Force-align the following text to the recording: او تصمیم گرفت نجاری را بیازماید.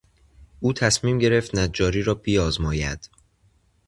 او 0.59 0.73
تصمیم 0.73 1.17
گرفت 1.19 1.55
نجاری 1.55 2.03
را 2.03 2.13
بیازماید. 2.13 3.09